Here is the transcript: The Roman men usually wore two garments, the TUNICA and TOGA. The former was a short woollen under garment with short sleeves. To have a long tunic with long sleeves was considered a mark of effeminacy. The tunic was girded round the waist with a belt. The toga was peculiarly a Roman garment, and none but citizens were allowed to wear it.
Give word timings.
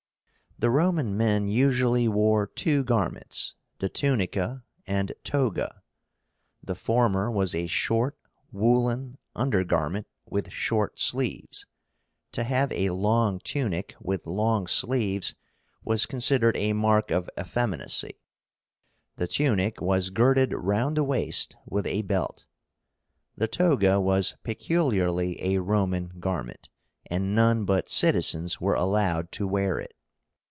The 0.59 0.69
Roman 0.69 1.17
men 1.17 1.47
usually 1.47 2.07
wore 2.07 2.45
two 2.45 2.83
garments, 2.83 3.55
the 3.79 3.89
TUNICA 3.89 4.61
and 4.85 5.11
TOGA. 5.23 5.81
The 6.63 6.75
former 6.75 7.31
was 7.31 7.55
a 7.55 7.65
short 7.65 8.15
woollen 8.51 9.17
under 9.35 9.63
garment 9.63 10.05
with 10.29 10.51
short 10.51 10.99
sleeves. 10.99 11.65
To 12.33 12.43
have 12.43 12.71
a 12.73 12.91
long 12.91 13.39
tunic 13.39 13.95
with 13.99 14.27
long 14.27 14.67
sleeves 14.67 15.33
was 15.83 16.05
considered 16.05 16.55
a 16.55 16.73
mark 16.73 17.09
of 17.09 17.27
effeminacy. 17.39 18.19
The 19.15 19.25
tunic 19.27 19.81
was 19.81 20.11
girded 20.11 20.53
round 20.53 20.95
the 20.95 21.03
waist 21.03 21.57
with 21.65 21.87
a 21.87 22.03
belt. 22.03 22.45
The 23.35 23.47
toga 23.47 23.99
was 23.99 24.35
peculiarly 24.43 25.41
a 25.43 25.57
Roman 25.57 26.19
garment, 26.19 26.69
and 27.07 27.33
none 27.33 27.65
but 27.65 27.89
citizens 27.89 28.61
were 28.61 28.75
allowed 28.75 29.31
to 29.31 29.47
wear 29.47 29.79
it. 29.79 29.95